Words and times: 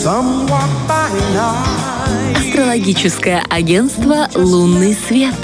somewhat 0.00 0.70
by 0.88 1.10
night. 1.34 2.36
Астрологическое 2.38 3.44
агентство 3.50 4.30
«Лунный 4.34 4.96
свет». 5.06 5.34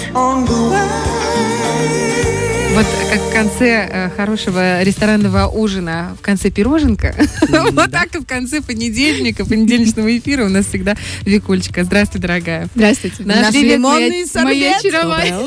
Вот 2.75 2.87
как 3.11 3.21
в 3.21 3.33
конце 3.33 3.89
э, 3.91 4.11
хорошего 4.17 4.83
ресторанного 4.83 5.47
ужина, 5.47 6.17
в 6.19 6.23
конце 6.23 6.51
пироженка, 6.51 7.15
вот 7.73 7.91
так 7.91 8.15
и 8.15 8.19
в 8.19 8.27
конце 8.27 8.63
понедельника, 8.63 9.45
понедельничного 9.45 10.17
эфира 10.17 10.45
у 10.45 10.49
нас 10.49 10.67
всегда 10.67 10.97
Викулечка. 11.23 11.85
Здравствуй, 11.85 12.21
дорогая. 12.21 12.69
Здравствуйте. 12.75 13.25
Наш 13.25 13.55
лимонный 13.55 14.27
моя- 14.35 14.81
сорбет. 14.81 14.95
моя. 15.05 15.41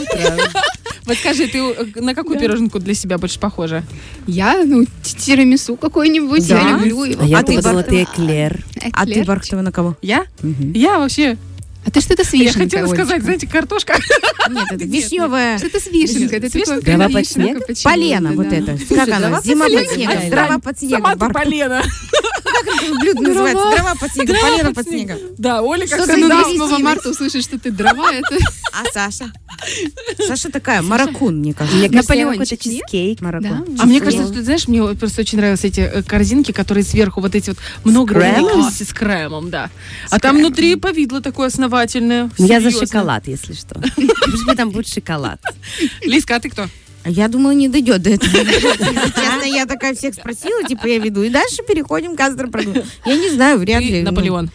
Вот 1.10 1.18
скажи, 1.18 1.48
ты 1.48 1.58
э, 1.58 1.86
на 2.02 2.14
какую 2.14 2.40
пироженку 2.40 2.80
для 2.80 2.94
себя 2.94 3.18
больше 3.18 3.40
похожа? 3.40 3.84
Я, 4.28 4.64
ну, 4.64 4.86
тирамису 5.04 5.76
какой-нибудь, 5.76 6.48
Да? 6.48 6.62
я 6.62 6.70
люблю 6.78 7.04
его. 7.04 7.24
А 7.24 7.26
я 7.26 7.40
А 7.40 7.44
ты 7.44 7.60
бар- 7.62 7.84
ты 7.84 8.04
эклер. 8.04 8.64
А 8.94 9.06
ты, 9.06 9.12
Эклер. 9.14 9.26
Бархтова, 9.26 9.62
на 9.62 9.72
кого? 9.72 9.98
Я? 10.04 10.26
Мгм. 10.42 10.72
Я 10.74 11.00
вообще... 11.00 11.38
А 11.86 11.92
ты 11.92 12.02
что-то 12.02 12.24
с 12.26 12.34
Я 12.34 12.44
вишенкой, 12.44 12.64
хотела 12.66 12.84
Олечка. 12.84 13.06
сказать, 13.06 13.24
знаете, 13.24 13.48
картошка. 13.48 13.96
Нет, 14.50 14.66
это 14.70 14.84
вишневая. 14.84 15.58
Что-то 15.58 15.80
с 15.80 15.88
вишенкой. 15.88 16.38
Это 16.40 16.52
такое 16.52 16.82
Дрова 16.82 17.04
под 17.06 17.14
вишенка 17.16 17.66
снег? 17.66 17.84
Полено 17.84 18.32
вот 18.34 18.50
да. 18.50 18.56
это. 18.58 18.78
Как 18.94 19.10
оно? 19.10 19.42
Зима 19.42 19.66
под 19.66 19.90
снегом. 19.90 20.30
Дрова 20.30 20.60
под 20.60 20.78
снегом. 20.78 21.02
Сама 21.02 21.14
ты 21.14 21.20
Бархтова. 21.20 21.82
Полена. 22.66 23.00
Блюдо 23.00 23.22
называется. 23.22 23.72
Дрова 23.72 23.96
под 23.96 24.12
снегом. 24.12 24.36
Полено 24.42 24.74
под 24.74 24.88
снегом. 24.88 25.18
Да, 25.38 25.62
Оля 25.62 25.88
как 25.88 26.08
ну, 26.08 26.28
8 26.28 26.84
марта 26.84 27.10
услышишь, 27.10 27.44
что 27.44 27.60
ты 27.60 27.72
дрова, 27.72 28.14
это 28.14 28.38
А 28.74 28.84
Саша? 28.94 29.32
Саша 30.28 30.50
такая, 30.50 30.82
маракун, 30.82 31.40
мне 31.40 31.54
кажется. 31.54 31.78
Мне 31.78 31.90
кажется, 31.90 32.14
какой-то 32.14 32.58
чизкейк. 32.58 33.20
да. 33.20 33.26
Маракон. 33.26 33.78
А 33.80 33.86
мне 33.86 34.00
кажется, 34.00 34.34
ты 34.34 34.44
знаешь, 34.44 34.68
мне 34.68 34.84
просто 34.96 35.22
очень 35.22 35.38
нравились 35.38 35.64
эти 35.64 35.82
э, 35.82 36.04
корзинки, 36.04 36.52
которые 36.52 36.84
сверху 36.84 37.22
вот 37.22 37.36
эти 37.36 37.50
вот 37.50 37.60
много 37.84 38.20
с 38.70 38.94
кремом, 38.94 39.50
да. 39.50 39.70
А 40.10 40.20
там 40.20 40.38
внутри 40.38 40.76
повидло 40.76 41.22
такое 41.22 41.48
основательное. 41.48 42.30
Я 42.38 42.62
за 42.62 42.72
шоколад, 42.72 43.28
если 43.28 43.54
что. 43.54 43.82
Пусть 44.32 44.46
бы 44.46 44.56
там 44.56 44.72
будет 44.72 44.88
шоколад. 44.88 45.40
Лизка, 46.02 46.36
а 46.36 46.40
ты 46.40 46.50
кто? 46.50 46.68
Я 47.06 47.28
думала, 47.28 47.52
не 47.52 47.70
дойдет 47.70 48.02
до 48.02 48.12
этого. 48.12 48.32
Честно, 48.32 49.46
я 49.46 49.66
такая 49.66 49.96
всех 49.96 50.14
спросила, 50.14 50.64
типа 50.64 50.88
я 50.88 51.00
веду. 51.00 51.24
И 51.24 51.30
дальше 51.30 51.64
переходим 51.68 52.16
к 52.16 52.20
астропрогнозу. 52.22 52.84
Я 53.06 53.16
не 53.18 53.30
знаю, 53.30 53.58
вряд 53.60 53.82
ли. 53.82 54.02
Ну, 54.02 54.12
Наполеон. 54.12 54.50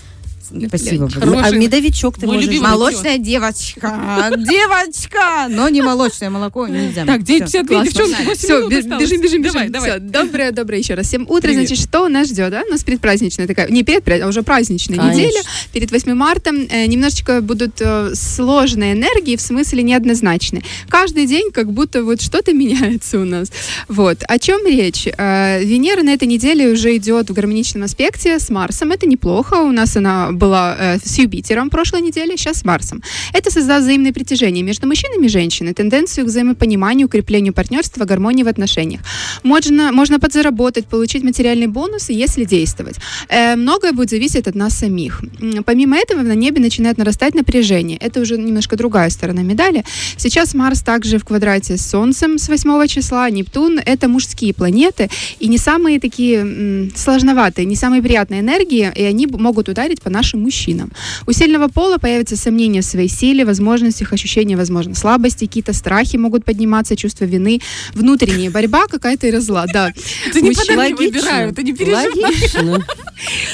Спасибо. 0.69 1.09
Хороший. 1.09 1.43
А 1.43 1.51
медовичок 1.51 2.19
ты 2.19 2.27
Мой 2.27 2.37
можешь... 2.37 2.61
Молочная 2.61 3.19
девочка. 3.19 4.33
Девочка! 4.37 5.47
Но 5.49 5.69
не 5.69 5.83
молочное 5.83 6.31
молоко 6.31 6.67
нельзя. 6.69 7.05
Так, 7.05 7.21
9.52, 7.23 7.67
Классно. 7.67 7.85
девчонки, 7.85 8.23
8 8.23 8.35
Все, 8.37 8.69
бежим, 8.69 9.21
бежим, 9.21 9.43
Давай, 9.43 9.69
бежим. 9.69 9.73
давай. 9.73 10.01
Доброе, 10.01 10.53
доброе 10.53 10.79
еще 10.79 10.95
раз. 10.95 11.07
Всем 11.07 11.27
утро, 11.29 11.53
значит, 11.53 11.79
что 11.79 12.09
нас 12.09 12.29
ждет, 12.29 12.51
да? 12.51 12.63
У 12.67 12.71
нас 12.71 12.85
предпраздничная 12.85 13.47
такая, 13.47 13.69
не 13.69 13.83
предпраз, 13.85 14.21
а 14.23 14.29
уже 14.29 14.43
праздничная 14.43 14.99
неделя. 14.99 15.41
Перед 15.73 15.91
8 15.91 16.15
марта 16.15 16.51
э, 16.51 16.87
немножечко 16.87 17.41
будут 17.41 17.81
э, 17.81 18.15
сложные 18.15 18.93
энергии, 18.93 19.37
в 19.37 19.41
смысле 19.41 19.83
неоднозначные. 19.83 20.63
Каждый 20.89 21.27
день 21.27 21.51
как 21.51 21.73
будто 21.73 22.05
вот 22.05 22.21
что-то 22.21 22.53
меняется 22.53 23.19
у 23.19 23.25
нас. 23.25 23.51
Вот. 23.89 24.23
О 24.27 24.39
чем 24.39 24.67
речь? 24.67 25.07
Э, 25.07 25.63
Венера 25.63 26.03
на 26.03 26.15
этой 26.15 26.29
неделе 26.29 26.69
уже 26.69 26.97
идет 26.97 27.31
в 27.31 27.33
гармоничном 27.33 27.85
аспекте 27.85 28.39
с 28.39 28.51
Марсом. 28.51 28.93
Это 28.93 29.07
неплохо. 29.07 29.55
У 29.55 29.73
нас 29.73 29.97
она 29.97 30.33
была 30.35 30.77
э, 30.79 30.99
с 30.99 31.19
Юпитером 31.19 31.71
прошлой 31.71 32.01
неделе, 32.01 32.37
сейчас 32.37 32.59
с 32.59 32.65
Марсом. 32.65 33.03
Это 33.33 33.51
создаст 33.51 33.85
взаимное 33.85 34.13
притяжение 34.13 34.63
между 34.63 34.87
мужчинами 34.87 35.27
и 35.27 35.29
женщиной, 35.29 35.75
тенденцию 35.75 36.27
к 36.27 36.29
взаимопониманию, 36.29 37.07
укреплению 37.07 37.53
партнерства, 37.53 38.05
гармонии 38.05 38.43
в 38.43 38.49
отношениях. 38.49 39.01
Можно, 39.43 39.93
можно 39.93 40.21
подзаработать, 40.21 40.87
получить 40.87 41.23
материальные 41.23 41.69
бонусы, 41.69 42.13
если 42.13 42.45
действовать. 42.45 42.97
Э, 43.29 43.57
многое 43.57 43.93
будет 43.93 44.11
зависеть 44.11 44.47
от 44.47 44.55
нас 44.55 44.75
самих. 44.75 45.23
Помимо 45.65 45.97
этого, 45.97 46.23
на 46.23 46.35
небе 46.35 46.61
начинает 46.61 46.99
нарастать 46.99 47.35
напряжение. 47.35 47.99
Это 47.99 48.21
уже 48.21 48.37
немножко 48.37 48.77
другая 48.77 49.11
сторона 49.11 49.43
медали. 49.43 49.85
Сейчас 50.17 50.55
Марс 50.55 50.83
также 50.83 51.19
в 51.19 51.25
квадрате 51.25 51.77
с 51.77 51.87
Солнцем 51.87 52.39
с 52.39 52.49
8 52.49 52.87
числа. 52.87 53.31
Нептун— 53.31 53.79
это 53.87 54.09
мужские 54.09 54.55
планеты, 54.55 55.11
и 55.39 55.49
не 55.49 55.59
самые 55.59 56.01
такие 56.01 56.41
м, 56.41 56.93
сложноватые, 56.95 57.65
не 57.65 57.77
самые 57.77 58.03
приятные 58.03 58.41
энергии, 58.41 58.93
и 58.95 59.03
они 59.03 59.27
могут 59.27 59.69
ударить 59.69 60.03
по 60.03 60.11
нашим 60.25 60.43
мужчинам. 60.43 60.91
У 61.27 61.33
сильного 61.33 61.69
пола 61.69 61.99
появятся 61.99 62.37
сомнения 62.37 62.81
в 62.81 62.85
своей 62.85 63.09
силе, 63.09 63.45
возможностях, 63.45 64.13
ощущения, 64.13 64.57
возможно, 64.57 64.95
слабости, 64.95 65.47
какие-то 65.47 65.75
страхи 65.75 66.17
могут 66.17 66.45
подниматься, 66.45 66.97
чувство 66.97 67.27
вины, 67.27 67.61
внутренняя 67.93 68.51
борьба 68.51 68.87
какая-то 68.87 69.27
и 69.27 69.31
разлад. 69.31 69.69
Да. 69.73 69.93
Ты 70.33 70.41
не 70.41 70.53
подарки 70.53 70.95
выбираю, 70.95 71.53
ты 71.53 71.63
не 71.63 71.75
переживай. 71.75 72.83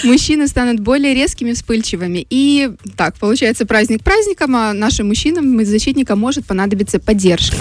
Мужчины 0.05 0.47
станут 0.47 0.81
более 0.81 1.15
резкими, 1.15 1.53
вспыльчивыми. 1.53 2.27
И 2.31 2.71
так, 2.97 3.17
получается, 3.17 3.67
праздник 3.67 4.03
праздником, 4.05 4.57
а 4.57 4.73
нашим 4.73 5.09
мужчинам, 5.09 5.65
защитникам 5.65 6.19
может 6.19 6.47
понадобиться 6.47 6.99
поддержка. 6.99 7.57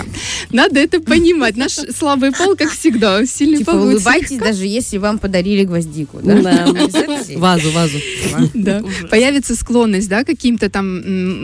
Надо 0.52 0.80
это 0.80 1.00
понимать. 1.00 1.58
Наш 1.58 1.74
слабый 1.74 2.31
пол, 2.31 2.56
как 2.56 2.72
всегда, 2.72 3.26
сильный 3.26 3.59
Типа 3.59 3.72
пол 3.72 3.88
улыбайтесь, 3.88 4.38
даже 4.38 4.66
если 4.66 4.97
вам 4.97 5.18
подарили 5.18 5.64
гвоздику. 5.64 6.20
Да? 6.24 6.41
Да. 6.41 6.68
Вазу, 7.36 7.72
вазу. 7.72 7.97
Да. 8.53 8.84
Появится 9.10 9.56
склонность, 9.56 10.10
да, 10.10 10.24
каким-то 10.24 10.70
там 10.70 11.02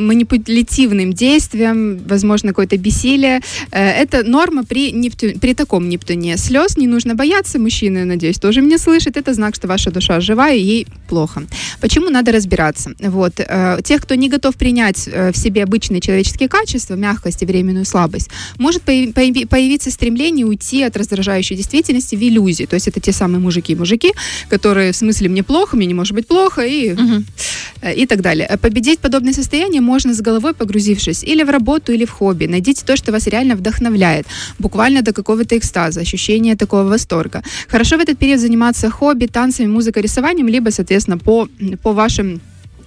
манипулятивным 0.07 1.13
действиям, 1.13 1.97
возможно, 2.07 2.49
какое-то 2.49 2.77
бессилие. 2.77 3.41
Э, 3.71 4.03
Это 4.03 4.23
норма 4.23 4.63
при, 4.63 4.91
Непту- 4.91 5.39
при 5.39 5.53
таком 5.53 5.89
Нептуне. 5.89 6.37
Слез 6.37 6.77
не 6.77 6.87
нужно 6.87 7.15
бояться, 7.15 7.59
мужчины, 7.59 8.05
надеюсь, 8.05 8.39
тоже 8.39 8.61
меня 8.61 8.77
слышат. 8.77 9.17
Это 9.17 9.33
знак, 9.33 9.55
что 9.55 9.67
ваша 9.67 9.91
душа 9.91 10.19
жива 10.19 10.49
и 10.51 10.61
ей 10.61 10.87
плохо. 11.09 11.43
Почему 11.81 12.09
надо 12.09 12.31
разбираться? 12.31 12.91
Вот. 12.99 13.33
э, 13.39 13.79
Тех, 13.83 14.01
кто 14.01 14.15
не 14.15 14.29
готов 14.29 14.55
принять 14.55 15.07
э, 15.07 15.31
в 15.31 15.37
себе 15.37 15.63
обычные 15.63 16.01
человеческие 16.01 16.49
качества, 16.49 16.95
мягкость 16.95 17.43
и 17.43 17.45
временную 17.45 17.85
слабость, 17.85 18.29
может 18.57 18.81
появи- 18.83 19.13
появи- 19.13 19.45
появиться 19.47 19.91
стремление 19.91 20.45
уйти 20.45 20.83
от 20.83 20.97
раздражающей 20.97 21.55
действительности 21.55 22.15
в 22.15 22.21
иллюзии. 22.21 22.65
То 22.65 22.75
есть 22.75 22.87
это 22.87 22.99
те 22.99 23.11
самые 23.11 23.39
мужики-мужики, 23.39 24.11
которые 24.49 24.91
в 24.91 24.95
смысле 24.95 25.29
мне 25.29 25.43
плохо, 25.43 25.77
мне 25.77 25.85
не 25.87 25.93
может 25.93 26.13
быть 26.13 26.27
плохо, 26.27 26.61
и 26.61 26.93
Мгм. 26.93 27.25
Э, 27.81 27.93
и 27.93 28.05
так 28.05 28.21
далее. 28.21 28.47
Э, 28.49 28.57
Победить 28.57 28.99
подобное 28.99 29.33
состояние 29.33 29.81
можно 29.81 30.13
с 30.13 30.21
головой 30.21 30.53
погрузившись 30.53 31.23
или 31.23 31.43
в 31.43 31.49
работу, 31.49 31.91
или 31.91 32.05
в 32.05 32.11
хобби. 32.11 32.47
Найдите 32.47 32.83
то, 32.85 32.95
что 32.95 33.11
вас 33.11 33.27
реально 33.27 33.55
вдохновляет, 33.55 34.25
буквально 34.59 35.01
до 35.01 35.13
какого-то 35.13 35.57
экстаза, 35.57 36.01
ощущения 36.01 36.55
такого 36.55 36.83
восторга. 36.83 37.43
Хорошо 37.67 37.97
в 37.97 38.01
этот 38.01 38.17
период 38.17 38.39
заниматься 38.39 38.89
хобби, 38.89 39.27
танцами, 39.27 39.67
музыкой, 39.67 40.03
рисованием, 40.03 40.47
либо, 40.47 40.71
соответственно, 40.71 41.17
по, 41.17 41.47
по 41.83 41.93
вашим 41.93 42.41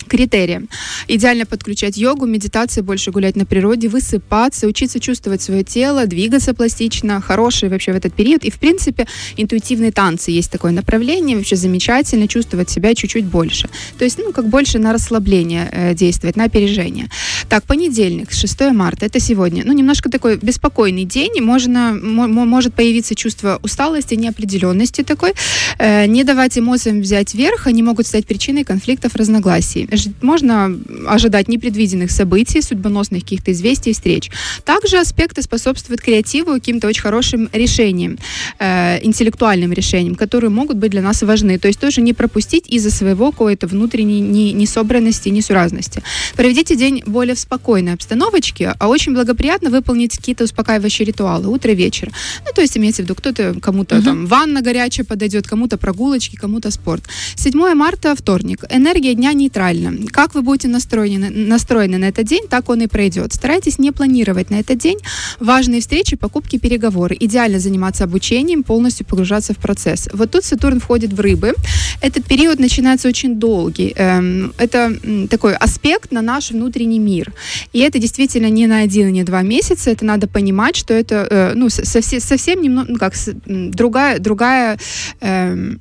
критериям. 0.08 0.68
Идеально 1.06 1.46
подключать 1.46 1.96
йогу, 1.96 2.26
медитации, 2.26 2.80
больше 2.80 3.10
гулять 3.10 3.36
на 3.36 3.44
природе, 3.46 3.88
высыпаться, 3.88 4.66
учиться 4.66 5.00
чувствовать 5.00 5.42
свое 5.42 5.62
тело, 5.64 6.06
двигаться 6.06 6.54
пластично, 6.54 7.20
хорошие 7.20 7.70
вообще 7.70 7.92
в 7.92 7.96
этот 7.96 8.14
период. 8.14 8.44
И, 8.44 8.50
в 8.50 8.58
принципе, 8.58 9.06
интуитивные 9.36 9.92
танцы 9.92 10.30
есть 10.30 10.50
такое 10.50 10.72
направление, 10.72 11.36
вообще 11.36 11.56
замечательно 11.56 12.28
чувствовать 12.28 12.70
себя 12.70 12.94
чуть-чуть 12.94 13.24
больше. 13.24 13.68
То 13.98 14.04
есть, 14.04 14.18
ну, 14.18 14.32
как 14.32 14.48
больше 14.48 14.78
на 14.78 14.92
расслабление 14.92 15.68
э, 15.72 15.94
действовать, 15.94 16.36
на 16.36 16.44
опережение. 16.44 17.08
Так, 17.48 17.64
понедельник, 17.64 18.32
6 18.32 18.60
марта, 18.72 19.06
это 19.06 19.20
сегодня. 19.20 19.62
Ну, 19.64 19.72
немножко 19.72 20.10
такой 20.10 20.36
беспокойный 20.36 21.04
день, 21.04 21.40
можно, 21.40 21.98
мо- 22.02 22.28
мо- 22.28 22.44
может 22.44 22.74
появиться 22.74 23.14
чувство 23.14 23.58
усталости, 23.62 24.14
неопределенности 24.14 25.02
такой. 25.02 25.32
Э, 25.78 26.06
не 26.06 26.24
давать 26.24 26.58
эмоциям 26.58 27.00
взять 27.00 27.34
верх, 27.34 27.66
они 27.66 27.82
могут 27.82 28.06
стать 28.06 28.26
причиной 28.26 28.64
конфликтов, 28.64 29.14
разногласий. 29.14 29.88
Можно 30.22 30.78
ожидать 31.06 31.48
непредвиденных 31.48 32.10
событий, 32.10 32.62
судьбоносных 32.62 33.22
каких-то 33.22 33.52
известий, 33.52 33.92
встреч. 33.92 34.30
Также 34.64 34.98
аспекты 34.98 35.42
способствуют 35.42 36.00
креативу, 36.00 36.54
и 36.54 36.60
каким-то 36.60 36.88
очень 36.88 37.02
хорошим 37.02 37.48
решениям, 37.52 38.18
э, 38.58 39.04
интеллектуальным 39.04 39.72
решениям, 39.72 40.14
которые 40.14 40.50
могут 40.50 40.76
быть 40.76 40.90
для 40.90 41.02
нас 41.02 41.22
важны. 41.22 41.58
То 41.58 41.68
есть 41.68 41.80
тоже 41.80 42.00
не 42.00 42.12
пропустить 42.12 42.68
из-за 42.68 42.90
своего 42.90 43.30
какой-то 43.30 43.66
внутренней 43.66 44.20
не- 44.20 44.52
несобранности, 44.52 45.28
несуразности. 45.28 46.02
Проведите 46.36 46.76
день 46.76 47.02
более 47.06 47.34
в 47.34 47.38
спокойной 47.38 47.94
обстановочке, 47.94 48.74
а 48.78 48.88
очень 48.88 49.14
благоприятно 49.14 49.70
выполнить 49.70 50.16
какие-то 50.16 50.44
успокаивающие 50.44 51.06
ритуалы 51.06 51.48
утро, 51.48 51.72
вечер. 51.72 52.10
Ну, 52.46 52.52
то 52.54 52.60
есть 52.60 52.76
имеется 52.76 53.02
в 53.02 53.04
виду, 53.04 53.14
кто-то, 53.14 53.54
кому-то 53.60 54.02
там 54.02 54.26
ванна 54.26 54.62
горячая 54.62 55.06
подойдет, 55.06 55.46
кому-то 55.46 55.78
прогулочки, 55.78 56.36
кому-то 56.36 56.70
спорт. 56.70 57.04
7 57.36 57.74
марта, 57.74 58.14
вторник. 58.14 58.64
Энергия 58.70 59.14
дня 59.14 59.32
нейтральна. 59.32 59.87
Как 60.10 60.34
вы 60.34 60.42
будете 60.42 60.68
настроены, 60.68 61.30
настроены 61.30 61.98
на 61.98 62.04
этот 62.08 62.26
день, 62.26 62.46
так 62.48 62.68
он 62.68 62.82
и 62.82 62.86
пройдет. 62.86 63.32
Старайтесь 63.32 63.78
не 63.78 63.92
планировать 63.92 64.50
на 64.50 64.60
этот 64.60 64.78
день 64.78 64.98
важные 65.40 65.80
встречи, 65.80 66.16
покупки, 66.16 66.58
переговоры. 66.58 67.16
Идеально 67.18 67.58
заниматься 67.58 68.04
обучением, 68.04 68.62
полностью 68.62 69.06
погружаться 69.06 69.52
в 69.54 69.56
процесс. 69.58 70.08
Вот 70.12 70.30
тут 70.30 70.44
Сатурн 70.44 70.80
входит 70.80 71.12
в 71.12 71.20
рыбы. 71.20 71.54
Этот 72.00 72.24
период 72.24 72.58
начинается 72.58 73.08
очень 73.08 73.36
долгий. 73.36 73.92
Эм, 73.96 74.52
Это 74.58 74.92
такой 75.30 75.54
аспект 75.54 76.12
на 76.12 76.22
наш 76.22 76.50
внутренний 76.50 76.98
мир. 76.98 77.32
И 77.72 77.80
это 77.80 77.98
действительно 77.98 78.50
не 78.50 78.66
на 78.66 78.80
один 78.80 79.12
не 79.12 79.24
два 79.24 79.42
месяца. 79.42 79.90
Это 79.90 80.04
надо 80.04 80.26
понимать, 80.26 80.76
что 80.76 80.94
это 80.94 81.26
э, 81.30 81.52
ну, 81.54 81.68
со- 81.70 81.84
совсем, 81.84 82.20
совсем 82.20 82.62
немного, 82.62 82.92
ну, 82.92 82.98
как, 82.98 83.14
другая, 83.46 84.18
другая 84.18 84.78
эм, 85.20 85.80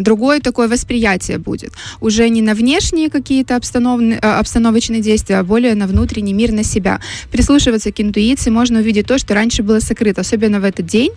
другое 0.00 0.40
такое 0.40 0.68
восприятие 0.68 1.38
будет. 1.38 1.72
Уже 2.00 2.28
не 2.28 2.42
на 2.42 2.54
внешние 2.54 3.10
какие-то 3.10 3.56
обстанов- 3.56 4.00
э, 4.00 4.18
обстановочные 4.18 5.00
действия, 5.00 5.38
а 5.38 5.44
более 5.44 5.74
на 5.74 5.86
внутренний 5.86 6.32
мир, 6.32 6.52
на 6.52 6.64
себя. 6.64 7.00
Прислушиваться 7.30 7.92
к 7.92 8.00
интуиции, 8.00 8.50
можно 8.50 8.80
увидеть 8.80 9.06
то, 9.06 9.18
что 9.18 9.34
раньше 9.34 9.62
было 9.62 9.80
сокрыто, 9.80 10.20
особенно 10.20 10.60
в 10.60 10.64
этот 10.64 10.86
день 10.86 11.10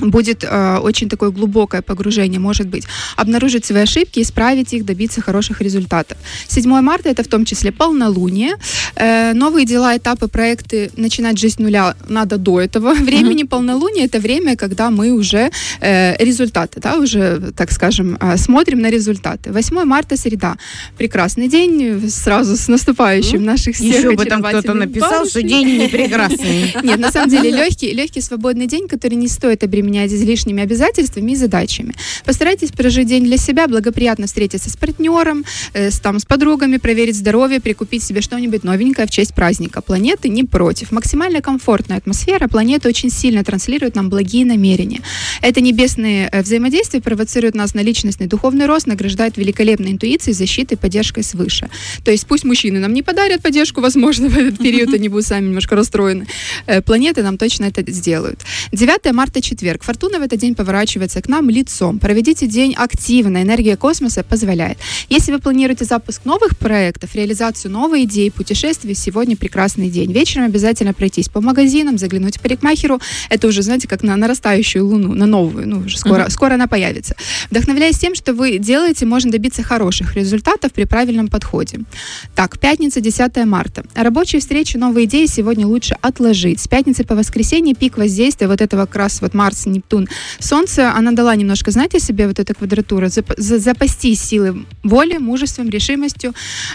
будет 0.00 0.44
э, 0.44 0.78
очень 0.78 1.08
такое 1.08 1.30
глубокое 1.30 1.82
погружение, 1.82 2.40
может 2.40 2.66
быть, 2.66 2.84
обнаружить 3.16 3.64
свои 3.64 3.82
ошибки, 3.82 4.20
исправить 4.20 4.72
их, 4.72 4.84
добиться 4.84 5.20
хороших 5.20 5.60
результатов. 5.60 6.16
7 6.48 6.80
марта 6.80 7.08
это 7.08 7.22
в 7.22 7.28
том 7.28 7.44
числе 7.44 7.72
полнолуние, 7.72 8.54
э, 8.96 9.32
новые 9.34 9.66
дела, 9.66 9.96
этапы, 9.96 10.28
проекты, 10.28 10.90
начинать 10.96 11.38
жизнь 11.38 11.50
с 11.50 11.58
нуля 11.58 11.94
надо 12.08 12.36
до 12.36 12.60
этого 12.60 12.94
времени. 13.04 13.44
Полнолуние 13.44 14.06
это 14.06 14.20
время, 14.20 14.56
когда 14.56 14.90
мы 14.90 15.12
уже 15.12 15.50
э, 15.80 16.16
результаты, 16.24 16.80
да, 16.80 16.96
уже, 16.96 17.52
так 17.56 17.72
скажем, 17.72 18.16
э, 18.20 18.36
смотрим 18.36 18.80
на 18.80 18.90
результаты. 18.90 19.52
8 19.52 19.84
марта 19.84 20.16
среда, 20.16 20.56
прекрасный 20.98 21.48
день, 21.48 22.08
сразу 22.10 22.56
с 22.56 22.68
наступающим 22.68 23.44
наших 23.44 23.74
всех 23.74 23.96
Еще 23.96 24.10
бы 24.12 24.24
там 24.24 24.42
кто-то 24.42 24.74
написал, 24.74 25.26
что 25.26 25.42
день 25.42 25.78
не 25.80 25.88
прекрасный. 25.88 26.74
Нет, 26.82 26.98
на 26.98 27.10
самом 27.12 27.30
деле 27.30 27.50
легкий, 27.50 27.92
легкий 27.94 28.20
свободный 28.20 28.66
день, 28.66 28.88
который 28.88 29.14
не 29.14 29.28
стоит 29.28 29.64
обременять 29.64 29.89
излишними 29.98 30.62
обязательствами 30.62 31.32
и 31.32 31.36
задачами. 31.36 31.94
Постарайтесь 32.24 32.72
прожить 32.72 33.08
день 33.08 33.24
для 33.24 33.36
себя, 33.36 33.66
благоприятно 33.66 34.26
встретиться 34.26 34.70
с 34.70 34.76
партнером, 34.76 35.44
э, 35.72 35.90
с, 35.90 36.00
там, 36.00 36.18
с 36.18 36.24
подругами, 36.24 36.78
проверить 36.78 37.16
здоровье, 37.16 37.60
прикупить 37.60 38.02
себе 38.02 38.20
что-нибудь 38.20 38.64
новенькое 38.64 39.06
в 39.06 39.10
честь 39.10 39.34
праздника. 39.34 39.80
Планеты 39.80 40.28
не 40.28 40.44
против. 40.44 40.92
Максимально 40.92 41.40
комфортная 41.40 41.98
атмосфера. 41.98 42.48
Планета 42.48 42.88
очень 42.88 43.10
сильно 43.10 43.44
транслирует 43.44 43.94
нам 43.94 44.08
благие 44.08 44.44
намерения. 44.44 45.00
Это 45.42 45.60
небесные 45.60 46.28
э, 46.30 46.42
взаимодействия 46.42 47.00
провоцируют 47.00 47.54
нас 47.54 47.74
на 47.74 47.80
личностный 47.80 48.26
духовный 48.26 48.66
рост, 48.66 48.86
награждает 48.86 49.36
великолепной 49.36 49.92
интуицией, 49.92 50.34
защитой, 50.34 50.76
поддержкой 50.76 51.22
свыше. 51.22 51.68
То 52.04 52.10
есть 52.10 52.26
пусть 52.26 52.44
мужчины 52.44 52.78
нам 52.78 52.92
не 52.92 53.02
подарят 53.02 53.42
поддержку, 53.42 53.80
возможно, 53.80 54.28
в 54.30 54.36
этот 54.36 54.58
период 54.58 54.92
они 54.94 55.08
будут 55.08 55.26
сами 55.26 55.46
немножко 55.46 55.76
расстроены. 55.76 56.26
Э, 56.66 56.82
Планеты 56.82 57.22
нам 57.22 57.38
точно 57.38 57.66
это 57.66 57.88
сделают. 57.90 58.40
9 58.72 59.12
марта, 59.12 59.40
четверг. 59.40 59.69
Фортуна 59.78 60.18
в 60.18 60.22
этот 60.22 60.38
день 60.38 60.54
поворачивается 60.54 61.22
к 61.22 61.28
нам 61.28 61.48
лицом. 61.50 61.98
Проведите 61.98 62.46
день 62.46 62.74
активно. 62.76 63.42
Энергия 63.42 63.76
космоса 63.76 64.22
позволяет. 64.22 64.78
Если 65.08 65.32
вы 65.32 65.38
планируете 65.38 65.84
запуск 65.84 66.24
новых 66.24 66.56
проектов, 66.58 67.14
реализацию 67.14 67.70
новой 67.70 68.04
идеи, 68.04 68.28
путешествий, 68.28 68.94
сегодня 68.94 69.36
прекрасный 69.36 69.90
день. 69.90 70.12
Вечером 70.12 70.46
обязательно 70.46 70.94
пройтись 70.94 71.28
по 71.28 71.40
магазинам, 71.40 71.98
заглянуть 71.98 72.38
к 72.38 72.40
парикмахеру. 72.40 73.00
Это 73.28 73.46
уже, 73.46 73.62
знаете, 73.62 73.88
как 73.88 74.02
на 74.02 74.16
нарастающую 74.16 74.86
луну, 74.86 75.14
на 75.14 75.26
новую. 75.26 75.68
Ну, 75.68 75.78
уже 75.80 75.98
скоро, 75.98 76.28
скоро 76.28 76.54
она 76.54 76.66
появится. 76.66 77.14
Вдохновляясь 77.50 77.98
тем, 77.98 78.14
что 78.14 78.32
вы 78.34 78.58
делаете, 78.58 79.06
можно 79.06 79.30
добиться 79.30 79.62
хороших 79.62 80.16
результатов 80.16 80.72
при 80.72 80.84
правильном 80.84 81.28
подходе. 81.28 81.80
Так, 82.34 82.58
пятница, 82.58 83.00
10 83.00 83.44
марта. 83.44 83.84
Рабочие 83.94 84.40
встречи, 84.40 84.76
новые 84.76 85.06
идеи 85.06 85.26
сегодня 85.26 85.66
лучше 85.66 85.96
отложить. 86.00 86.60
С 86.60 86.68
пятницы 86.68 87.04
по 87.04 87.14
воскресенье 87.14 87.74
пик 87.74 87.98
воздействия 87.98 88.48
вот 88.48 88.60
этого 88.60 88.86
как 88.86 88.96
раз 88.96 89.20
вот 89.20 89.34
Марс, 89.34 89.59
Нептун, 89.66 90.08
Солнце, 90.38 90.92
она 90.92 91.12
дала 91.12 91.36
немножко, 91.36 91.70
знаете, 91.70 92.00
себе 92.00 92.26
вот 92.26 92.38
эта 92.38 92.54
квадратура, 92.54 93.06
зап- 93.06 93.34
за- 93.36 93.58
запастись 93.58 94.20
силой 94.20 94.66
воли, 94.82 95.18
мужеством, 95.18 95.68
решимостью, 95.70 96.32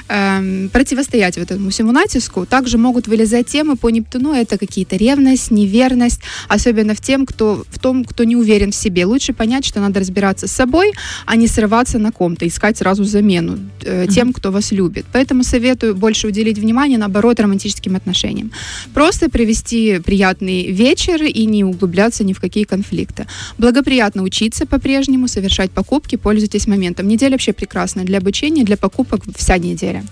эм, 0.07 0.69
противостоять 0.69 1.37
вот 1.37 1.51
этому 1.51 1.69
всему 1.69 1.91
натиску. 1.91 2.45
Также 2.45 2.77
могут 2.77 3.07
вылезать 3.07 3.47
темы 3.47 3.75
по 3.75 3.89
Нептуну, 3.89 4.33
это 4.33 4.57
какие-то 4.57 4.95
ревность, 4.95 5.51
неверность, 5.51 6.21
особенно 6.47 6.93
в, 6.93 7.01
тем, 7.01 7.25
кто, 7.25 7.65
в 7.69 7.79
том, 7.79 8.03
кто 8.05 8.23
не 8.23 8.35
уверен 8.35 8.71
в 8.71 8.75
себе. 8.75 9.05
Лучше 9.05 9.33
понять, 9.33 9.65
что 9.65 9.79
надо 9.79 9.99
разбираться 9.99 10.47
с 10.47 10.51
собой, 10.51 10.91
а 11.25 11.35
не 11.35 11.47
срываться 11.47 11.99
на 11.99 12.11
ком-то, 12.11 12.47
искать 12.47 12.77
сразу 12.77 13.03
замену 13.03 13.59
э, 13.83 14.07
тем, 14.09 14.33
кто 14.33 14.51
вас 14.51 14.71
любит. 14.71 15.05
Поэтому 15.11 15.43
советую 15.43 15.95
больше 15.95 16.27
уделить 16.27 16.57
внимание, 16.57 16.97
наоборот, 16.97 17.39
романтическим 17.39 17.95
отношениям. 17.95 18.51
Просто 18.93 19.29
провести 19.29 19.99
приятный 19.99 20.71
вечер 20.71 21.23
и 21.23 21.45
не 21.45 21.63
углубляться 21.63 22.23
ни 22.23 22.33
в 22.33 22.39
какие 22.39 22.63
конфликты. 22.75 23.25
Благоприятно 23.57 24.23
учиться 24.23 24.65
по-прежнему, 24.65 25.27
совершать 25.27 25.71
покупки, 25.71 26.17
пользуйтесь 26.17 26.67
моментом. 26.67 27.07
Неделя 27.07 27.31
вообще 27.31 27.53
прекрасная 27.53 28.05
для 28.05 28.17
обучения, 28.17 28.63
для 28.63 28.75
покупок 28.77 29.21
вся 29.35 29.57
неделя. 29.57 30.03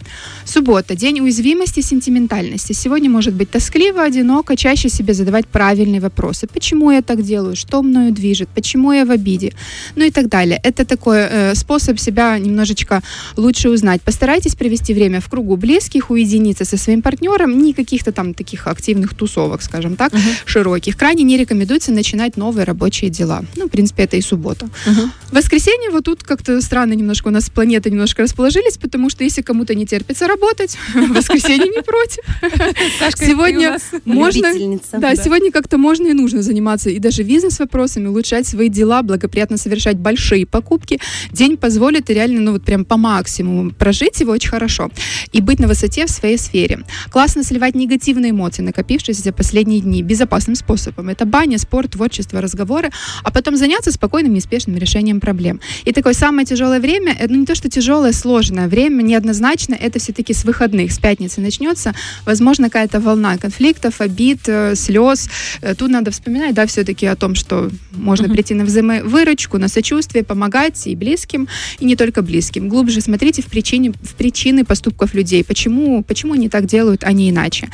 Суббота. 0.45 0.95
День 0.95 1.19
уязвимости 1.19 1.81
сентиментальности. 1.81 2.73
Сегодня 2.73 3.09
может 3.09 3.33
быть 3.33 3.51
тоскливо, 3.51 4.03
одиноко, 4.03 4.55
чаще 4.55 4.89
себе 4.89 5.13
задавать 5.13 5.47
правильные 5.47 5.99
вопросы. 5.99 6.47
Почему 6.47 6.91
я 6.91 7.01
так 7.01 7.21
делаю? 7.21 7.55
Что 7.55 7.81
мною 7.81 8.11
движет? 8.11 8.49
Почему 8.55 8.93
я 8.93 9.05
в 9.05 9.11
обиде? 9.11 9.51
Ну 9.95 10.05
и 10.05 10.11
так 10.11 10.27
далее. 10.27 10.59
Это 10.63 10.85
такой 10.85 11.17
э, 11.17 11.55
способ 11.55 11.99
себя 11.99 12.39
немножечко 12.39 13.01
лучше 13.37 13.69
узнать. 13.69 14.01
Постарайтесь 14.01 14.55
провести 14.55 14.93
время 14.93 15.19
в 15.19 15.27
кругу 15.29 15.57
близких, 15.57 16.11
уединиться 16.11 16.65
со 16.65 16.77
своим 16.77 17.01
партнером, 17.01 17.61
не 17.63 17.73
каких-то 17.73 18.11
там 18.11 18.33
таких 18.33 18.67
активных 18.67 19.13
тусовок, 19.13 19.61
скажем 19.61 19.95
так, 19.95 20.13
широких. 20.45 20.97
Крайне 20.97 21.23
не 21.23 21.37
рекомендуется 21.37 21.91
начинать 21.91 22.37
новые 22.53 22.65
рабочие 22.65 23.09
дела. 23.09 23.43
Ну, 23.55 23.65
в 23.65 23.69
принципе, 23.69 24.03
это 24.03 24.15
и 24.15 24.21
суббота. 24.21 24.69
В 24.85 25.35
воскресенье 25.35 25.89
вот 25.89 26.05
тут 26.05 26.23
как-то 26.23 26.61
странно 26.61 26.93
немножко 26.93 27.29
у 27.29 27.31
нас 27.31 27.49
планеты 27.49 27.89
немножко 27.89 28.21
расположились, 28.21 28.77
потому 28.77 29.09
что 29.09 29.23
если 29.23 29.41
кому-то 29.41 29.73
не 29.73 29.87
терпится 29.87 30.27
работать, 30.27 30.77
воскресенье 31.09 31.67
не 31.69 31.81
против. 31.81 32.23
Сегодня 33.17 33.79
можно... 34.05 34.53
Да, 34.99 35.15
сегодня 35.15 35.51
как-то 35.51 35.77
можно 35.77 36.07
и 36.07 36.13
нужно 36.13 36.41
заниматься 36.43 36.89
и 36.89 36.99
даже 36.99 37.23
бизнес-вопросами, 37.23 38.07
улучшать 38.07 38.47
свои 38.47 38.69
дела, 38.69 39.01
благоприятно 39.01 39.57
совершать 39.57 39.97
большие 39.97 40.45
покупки. 40.45 40.99
День 41.31 41.57
позволит 41.57 42.09
реально, 42.09 42.41
ну 42.41 42.51
вот 42.51 42.63
прям 42.63 42.85
по 42.85 42.97
максимуму 42.97 43.71
прожить 43.71 44.19
его 44.19 44.33
очень 44.33 44.49
хорошо 44.49 44.91
и 45.31 45.41
быть 45.41 45.59
на 45.59 45.67
высоте 45.67 46.05
в 46.05 46.09
своей 46.09 46.37
сфере. 46.37 46.83
Классно 47.11 47.43
сливать 47.43 47.75
негативные 47.75 48.31
эмоции, 48.31 48.61
накопившиеся 48.61 49.23
за 49.23 49.33
последние 49.33 49.81
дни, 49.81 50.03
безопасным 50.03 50.55
способом. 50.55 51.09
Это 51.09 51.25
баня, 51.25 51.57
спорт, 51.57 51.91
творчество, 51.91 52.41
разговоры, 52.43 52.91
а 53.23 53.31
потом 53.31 53.57
заняться 53.57 53.91
спокойным, 53.91 54.33
неспешным 54.33 54.77
решением 54.77 55.19
проблем. 55.19 55.59
И 55.85 55.91
такое 55.91 56.13
самое 56.13 56.45
тяжелое 56.45 56.79
время, 56.79 57.15
это 57.19 57.33
ну, 57.33 57.39
не 57.39 57.45
то, 57.45 57.55
что 57.55 57.69
тяжелое, 57.69 58.11
сложное 58.11 58.67
время, 58.67 59.01
неоднозначно, 59.01 59.73
это 59.73 59.99
все-таки 59.99 60.33
с 60.33 60.45
выходных, 60.45 60.91
с 60.91 60.99
пятницы 60.99 61.41
начнется, 61.41 61.93
возможно, 62.25 62.69
какая-то 62.69 62.99
волна 62.99 63.37
конфликтов, 63.37 64.01
обид, 64.01 64.41
э, 64.47 64.75
слез. 64.75 65.29
Э, 65.61 65.73
Тут 65.75 65.89
надо 65.89 66.11
вспоминать, 66.11 66.53
да, 66.53 66.65
все-таки 66.65 67.05
о 67.05 67.15
том, 67.15 67.35
что 67.35 67.69
можно 67.91 68.29
прийти 68.29 68.53
на 68.53 68.65
взаимовыручку, 68.65 69.57
на 69.57 69.67
сочувствие, 69.67 70.23
помогать 70.23 70.87
и 70.87 70.95
близким, 70.95 71.47
и 71.79 71.85
не 71.85 71.95
только 71.95 72.21
близким. 72.21 72.69
Глубже 72.69 73.01
смотрите 73.01 73.41
в, 73.41 73.45
причине, 73.45 73.91
в 73.91 74.15
причины 74.15 74.65
поступков 74.65 75.13
людей, 75.13 75.43
почему, 75.43 76.03
почему 76.03 76.33
они 76.33 76.49
так 76.49 76.65
делают, 76.65 77.03
а 77.03 77.11
не 77.11 77.29
иначе. 77.29 77.69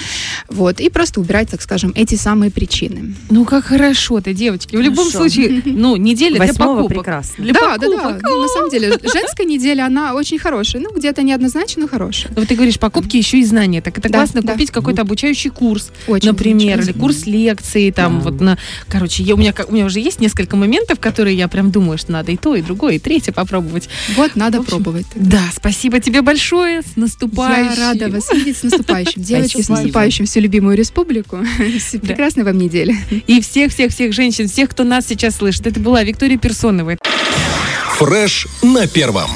Вот. 0.47 0.79
И 0.79 0.89
просто 0.89 1.19
убирать, 1.19 1.49
так 1.49 1.61
скажем, 1.61 1.91
эти 1.95 2.15
самые 2.15 2.51
причины. 2.51 3.15
Ну, 3.29 3.45
как 3.45 3.65
хорошо-то, 3.65 4.33
девочки. 4.59 4.75
В 4.75 4.81
любом 4.81 5.11
Хорошо. 5.11 5.29
случае, 5.29 5.61
ну, 5.65 5.95
неделя 5.95 6.39
для 6.39 6.53
покупок. 6.53 6.89
прекрасно. 6.89 7.43
Для 7.43 7.53
да, 7.53 7.77
да, 7.77 7.87
покупок. 7.87 8.21
да. 8.21 8.29
Ну, 8.29 8.41
на 8.41 8.47
самом 8.47 8.69
деле, 8.69 8.97
женская 9.13 9.45
неделя, 9.45 9.85
она 9.85 10.13
очень 10.13 10.39
хорошая. 10.39 10.81
Ну, 10.81 10.91
где-то 10.95 11.21
неоднозначно, 11.23 11.83
но 11.83 11.87
хорошая. 11.87 12.31
Ну, 12.35 12.41
Вот 12.41 12.49
ты 12.49 12.55
говоришь, 12.55 12.79
покупки 12.79 13.17
еще 13.17 13.39
и 13.39 13.43
знания. 13.43 13.81
Так 13.81 13.97
это 13.97 14.09
Да, 14.09 14.19
классно 14.19 14.41
да. 14.41 14.53
купить 14.53 14.71
какой-то 14.71 15.01
обучающий 15.01 15.49
курс, 15.49 15.91
Очень. 16.07 16.29
например, 16.29 16.81
или 16.81 16.91
курс 16.91 17.25
лекции, 17.25 17.91
там, 17.91 18.21
вот 18.21 18.41
на... 18.41 18.57
Короче, 18.87 19.23
я, 19.23 19.35
у, 19.35 19.37
меня, 19.37 19.53
у 19.67 19.73
меня 19.73 19.85
уже 19.85 19.99
есть 19.99 20.19
несколько 20.19 20.55
моментов, 20.55 20.99
которые 20.99 21.37
я 21.37 21.47
прям 21.47 21.71
думаю, 21.71 21.97
что 21.97 22.11
надо 22.11 22.31
и 22.31 22.37
то, 22.37 22.55
и 22.55 22.61
другое, 22.61 22.95
и 22.95 22.99
третье 22.99 23.31
попробовать. 23.31 23.89
Вот, 24.15 24.35
надо 24.35 24.59
общем, 24.59 24.69
пробовать. 24.69 25.05
Да, 25.15 25.41
спасибо 25.53 25.99
тебе 25.99 26.21
большое. 26.21 26.81
С 26.81 26.95
наступающим. 26.95 27.73
Я 27.79 27.87
рада 27.89 28.09
вас 28.09 28.31
видеть 28.33 28.57
с 28.57 28.63
наступающим. 28.63 29.21
Девочки, 29.21 29.61
с 29.61 29.69
наступающим 29.69 30.25
всю 30.25 30.39
любимую 30.39 30.75
республику. 30.77 31.39
Прекрасной 32.01 32.43
вам 32.43 32.57
недели. 32.57 32.95
И 33.27 33.41
всех-всех-всех 33.41 34.13
женщин, 34.13 34.47
всех, 34.49 34.69
кто 34.69 34.83
нас 34.83 35.05
сейчас 35.07 35.37
слышит. 35.37 35.67
Это 35.67 35.79
была 35.79 36.03
Виктория 36.03 36.37
Персонова. 36.37 36.97
Фреш 37.97 38.47
на 38.61 38.87
первом. 38.87 39.29